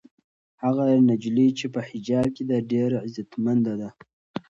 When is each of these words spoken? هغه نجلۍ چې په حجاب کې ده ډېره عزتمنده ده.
هغه 0.63 0.85
نجلۍ 1.09 1.47
چې 1.59 1.65
په 1.73 1.79
حجاب 1.89 2.27
کې 2.35 2.43
ده 2.49 2.57
ډېره 2.71 2.97
عزتمنده 3.05 3.73
ده. 3.81 3.89